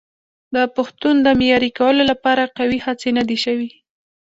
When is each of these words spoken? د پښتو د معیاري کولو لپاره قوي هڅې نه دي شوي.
د 0.55 0.57
پښتو 0.75 1.07
د 1.25 1.27
معیاري 1.39 1.71
کولو 1.79 2.03
لپاره 2.11 2.51
قوي 2.57 2.79
هڅې 2.85 3.09
نه 3.17 3.23
دي 3.29 3.37
شوي. 3.43 3.69